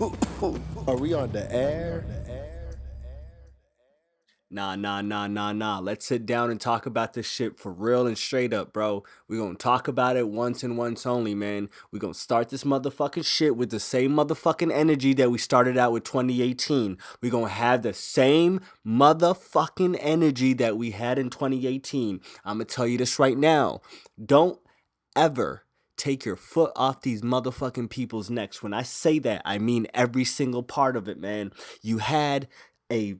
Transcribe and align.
Are 0.00 0.96
we 0.96 1.12
on 1.12 1.30
the 1.30 1.46
air? 1.52 2.06
Nah, 4.50 4.74
nah, 4.74 5.02
nah, 5.02 5.26
nah, 5.26 5.52
nah. 5.52 5.78
Let's 5.78 6.06
sit 6.06 6.24
down 6.24 6.50
and 6.50 6.58
talk 6.58 6.86
about 6.86 7.12
this 7.12 7.26
shit 7.26 7.60
for 7.60 7.70
real 7.70 8.06
and 8.06 8.16
straight 8.16 8.54
up, 8.54 8.72
bro. 8.72 9.04
we 9.28 9.36
gonna 9.36 9.56
talk 9.56 9.88
about 9.88 10.16
it 10.16 10.28
once 10.28 10.62
and 10.62 10.78
once 10.78 11.04
only, 11.04 11.34
man. 11.34 11.68
we 11.92 11.98
gonna 11.98 12.14
start 12.14 12.48
this 12.48 12.64
motherfucking 12.64 13.26
shit 13.26 13.56
with 13.56 13.70
the 13.70 13.78
same 13.78 14.12
motherfucking 14.12 14.72
energy 14.72 15.12
that 15.12 15.30
we 15.30 15.36
started 15.36 15.76
out 15.76 15.92
with 15.92 16.04
2018. 16.04 16.96
we 17.20 17.28
gonna 17.28 17.48
have 17.48 17.82
the 17.82 17.92
same 17.92 18.60
motherfucking 18.84 19.98
energy 20.00 20.54
that 20.54 20.78
we 20.78 20.92
had 20.92 21.18
in 21.18 21.28
2018. 21.28 22.22
I'm 22.44 22.54
gonna 22.56 22.64
tell 22.64 22.86
you 22.86 22.96
this 22.96 23.18
right 23.18 23.36
now. 23.36 23.82
Don't 24.24 24.58
ever 25.14 25.64
take 26.00 26.24
your 26.24 26.36
foot 26.36 26.72
off 26.74 27.02
these 27.02 27.20
motherfucking 27.20 27.90
people's 27.90 28.30
necks. 28.30 28.62
When 28.62 28.72
I 28.72 28.82
say 28.82 29.18
that, 29.20 29.42
I 29.44 29.58
mean 29.58 29.86
every 29.92 30.24
single 30.24 30.62
part 30.62 30.96
of 30.96 31.08
it, 31.08 31.18
man. 31.18 31.52
You 31.82 31.98
had 31.98 32.48
a 32.90 33.16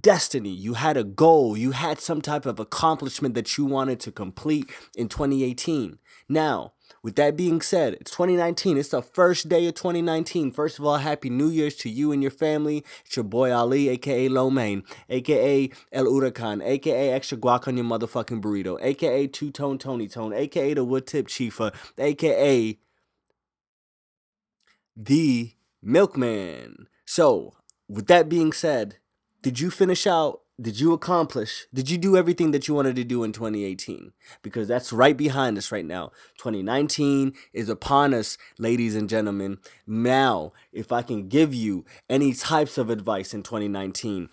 destiny, 0.00 0.50
you 0.50 0.74
had 0.74 0.96
a 0.96 1.04
goal, 1.04 1.56
you 1.56 1.72
had 1.72 2.00
some 2.00 2.22
type 2.22 2.46
of 2.46 2.58
accomplishment 2.58 3.34
that 3.34 3.58
you 3.58 3.64
wanted 3.64 4.00
to 4.00 4.12
complete 4.12 4.70
in 4.96 5.08
2018. 5.08 5.98
Now, 6.28 6.72
with 7.02 7.16
that 7.16 7.36
being 7.36 7.60
said, 7.60 7.94
it's 7.94 8.10
2019. 8.10 8.76
It's 8.76 8.90
the 8.90 9.02
first 9.02 9.48
day 9.48 9.66
of 9.66 9.74
2019. 9.74 10.50
First 10.52 10.78
of 10.78 10.84
all, 10.84 10.98
happy 10.98 11.30
New 11.30 11.48
Year's 11.48 11.76
to 11.76 11.90
you 11.90 12.12
and 12.12 12.22
your 12.22 12.30
family. 12.30 12.84
It's 13.04 13.16
your 13.16 13.24
boy 13.24 13.52
Ali, 13.52 13.88
aka 13.88 14.28
Lomain, 14.28 14.82
aka 15.08 15.70
El 15.92 16.04
Huracan, 16.06 16.62
aka 16.64 17.10
Extra 17.10 17.38
Guac 17.38 17.68
on 17.68 17.76
your 17.76 17.86
motherfucking 17.86 18.40
burrito, 18.42 18.78
aka 18.82 19.26
Two 19.26 19.50
Tone 19.50 19.78
Tony 19.78 20.08
Tone, 20.08 20.32
aka 20.32 20.74
the 20.74 20.84
Wood 20.84 21.06
Tip 21.06 21.28
Chifa, 21.28 21.74
aka 21.98 22.78
the 24.96 25.52
Milkman. 25.82 26.86
So, 27.06 27.54
with 27.88 28.06
that 28.06 28.28
being 28.28 28.52
said, 28.52 28.98
did 29.42 29.60
you 29.60 29.70
finish 29.70 30.06
out? 30.06 30.42
Did 30.60 30.78
you 30.78 30.92
accomplish? 30.92 31.66
Did 31.72 31.88
you 31.88 31.96
do 31.96 32.18
everything 32.18 32.50
that 32.50 32.68
you 32.68 32.74
wanted 32.74 32.94
to 32.96 33.04
do 33.04 33.24
in 33.24 33.32
2018? 33.32 34.12
Because 34.42 34.68
that's 34.68 34.92
right 34.92 35.16
behind 35.16 35.56
us 35.56 35.72
right 35.72 35.86
now. 35.86 36.12
2019 36.36 37.32
is 37.54 37.70
upon 37.70 38.12
us, 38.12 38.36
ladies 38.58 38.94
and 38.94 39.08
gentlemen. 39.08 39.58
Now, 39.86 40.52
if 40.70 40.92
I 40.92 41.00
can 41.00 41.28
give 41.28 41.54
you 41.54 41.86
any 42.10 42.34
types 42.34 42.76
of 42.76 42.90
advice 42.90 43.32
in 43.32 43.42
2019, 43.42 44.28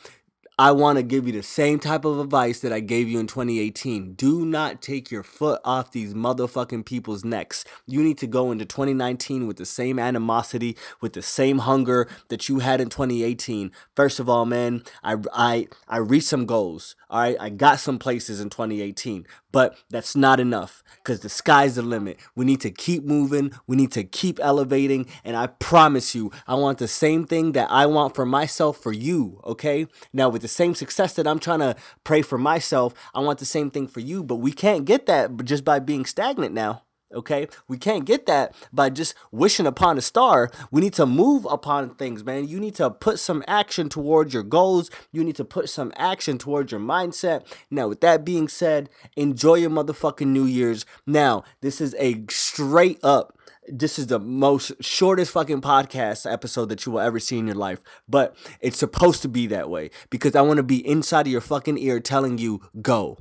I 0.60 0.72
want 0.72 0.98
to 0.98 1.04
give 1.04 1.28
you 1.28 1.34
the 1.34 1.44
same 1.44 1.78
type 1.78 2.04
of 2.04 2.20
advice 2.20 2.62
that 2.62 2.74
I 2.74 2.80
gave 2.80 3.08
you 3.08 3.20
in 3.20 3.28
2018. 3.28 4.14
Do 4.14 4.44
not 4.44 4.82
take 4.82 5.12
your 5.12 5.22
foot 5.22 5.62
off 5.64 5.92
these 5.92 6.16
motherfucking 6.16 6.84
people's 6.84 7.24
necks. 7.24 7.64
You 7.86 8.02
need 8.02 8.18
to 8.18 8.26
go 8.26 8.52
into 8.52 8.66
2019 8.66 9.46
with 9.46 9.58
the 9.58 9.68
same 9.68 10.00
animosity, 10.00 10.76
with 11.00 11.14
the 11.14 11.22
same 11.22 11.60
hunger 11.60 12.10
that 12.30 12.50
you 12.50 12.58
had 12.58 12.82
in 12.82 12.90
2018. 12.90 13.72
First 13.96 14.20
of 14.20 14.28
all, 14.28 14.48
man, 14.48 14.82
I 15.04 15.18
I 15.32 15.68
I 15.88 15.98
reached 15.98 16.26
some 16.26 16.48
goals. 16.48 16.96
All 17.08 17.20
right, 17.20 17.38
I 17.40 17.50
got 17.50 17.80
some 17.80 18.00
places 18.00 18.42
in 18.42 18.50
2018, 18.50 19.28
but 19.58 19.76
that's 19.90 20.16
not 20.16 20.40
enough 20.40 20.84
because 20.98 21.22
the 21.22 21.30
sky's 21.30 21.78
the 21.78 21.82
limit. 21.82 22.20
We 22.36 22.46
need 22.46 22.62
to 22.62 22.70
keep 22.70 23.04
moving. 23.04 23.52
We 23.66 23.76
need 23.76 23.92
to 23.94 24.04
keep 24.04 24.40
elevating, 24.40 25.08
and 25.24 25.36
I 25.36 25.48
promise 25.48 26.14
you, 26.14 26.32
I 26.46 26.54
want 26.54 26.78
the 26.78 26.88
same 26.88 27.26
thing 27.26 27.54
that 27.54 27.72
I 27.72 27.88
want 27.88 28.14
for 28.14 28.24
myself 28.24 28.78
for 28.78 28.94
you. 28.94 29.42
Okay, 29.44 29.88
now 30.14 30.30
with 30.30 30.44
the 30.44 30.48
same 30.48 30.76
success 30.76 31.14
that 31.14 31.26
I'm 31.26 31.40
trying 31.40 31.62
to 31.62 31.76
pray 32.04 32.22
for 32.22 32.38
myself, 32.38 32.94
I 33.16 33.22
want 33.22 33.40
the 33.40 33.46
same 33.46 33.72
thing 33.72 33.88
for 33.88 34.00
you, 34.00 34.24
but 34.24 34.36
we 34.36 34.52
can't 34.52 34.86
get 34.86 35.08
that 35.08 35.44
just 35.44 35.66
by 35.66 35.80
being 35.80 36.06
stagnant 36.06 36.54
now. 36.54 36.84
Okay, 37.14 37.48
we 37.70 37.78
can't 37.78 38.04
get 38.04 38.26
that 38.26 38.54
by 38.74 38.90
just 38.90 39.16
wishing 39.32 39.66
upon 39.66 39.98
a 39.98 40.02
star. 40.02 40.52
We 40.72 40.82
need 40.82 40.94
to 40.96 41.06
move 41.06 41.46
upon 41.50 41.96
things, 41.96 42.22
man. 42.26 42.50
You 42.50 42.60
need 42.60 42.76
to 42.76 42.90
put 42.90 43.18
some 43.18 43.46
action 43.48 43.88
towards 43.88 44.34
your 44.34 44.44
goals. 44.44 44.92
You 45.14 45.24
need 45.24 45.38
to 45.38 45.46
put 45.46 45.70
some 45.70 45.94
action 45.96 46.38
towards 46.38 46.74
your 46.74 46.82
mindset. 46.82 47.46
Now, 47.72 47.88
with 47.88 48.02
that 48.02 48.26
being 48.26 48.50
said, 48.50 48.90
enjoy 49.16 49.56
your 49.56 49.70
motherfucking 49.70 50.28
New 50.28 50.44
Year's. 50.44 50.86
Now, 51.06 51.46
this 51.62 51.80
is 51.80 51.96
a 51.98 52.26
straight 52.30 53.00
up 53.04 53.38
this 53.70 54.00
is 54.00 54.08
the 54.08 54.20
most 54.20 54.72
shortest 54.80 55.32
fucking 55.32 55.62
podcast 55.62 56.32
episode 56.32 56.70
that 56.70 56.86
you 56.86 56.94
will 56.94 57.02
ever 57.02 57.20
see 57.20 57.38
in 57.38 57.48
your 57.48 57.56
life. 57.56 57.82
But 58.08 58.36
it's 58.62 58.78
supposed 58.78 59.22
to 59.24 59.28
be 59.28 59.48
that 59.48 59.70
way 59.70 59.90
because 60.10 60.36
I 60.36 60.42
want 60.42 60.58
to 60.58 60.64
be 60.64 60.88
inside 60.88 61.28
of 61.28 61.32
your 61.32 61.42
fucking 61.42 61.78
ear 61.78 62.00
telling 62.00 62.38
you 62.38 62.62
go. 62.82 63.18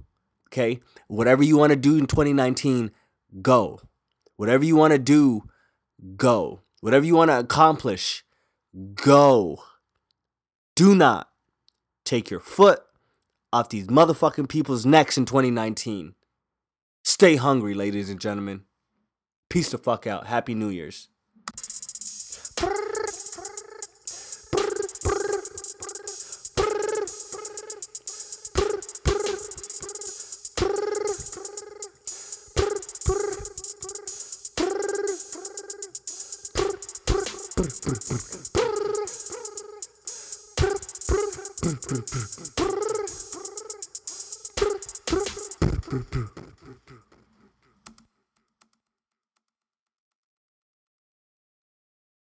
Okay? 0.48 0.78
Whatever 1.08 1.42
you 1.42 1.56
want 1.56 1.70
to 1.70 1.76
do 1.76 1.96
in 1.96 2.06
2019, 2.06 2.92
go. 3.40 3.80
Whatever 4.36 4.64
you 4.64 4.76
want 4.76 4.92
to 4.92 4.98
do, 4.98 5.42
go. 6.16 6.62
Whatever 6.80 7.04
you 7.04 7.16
want 7.16 7.30
to 7.30 7.38
accomplish, 7.38 8.24
go. 8.94 9.62
Do 10.74 10.94
not 10.94 11.30
take 12.04 12.30
your 12.30 12.40
foot 12.40 12.80
off 13.52 13.70
these 13.70 13.86
motherfucking 13.86 14.48
people's 14.48 14.84
necks 14.84 15.16
in 15.16 15.24
2019. 15.24 16.14
Stay 17.02 17.36
hungry, 17.36 17.72
ladies 17.72 18.10
and 18.10 18.20
gentlemen. 18.20 18.64
Peace 19.48 19.70
the 19.70 19.78
fuck 19.78 20.06
out. 20.06 20.26
Happy 20.26 20.54
New 20.54 20.68
Year's. 20.68 21.08
Brr, 37.56 37.64
brr, 37.64 37.96
brr, 45.90 46.02
brr. 46.10 46.45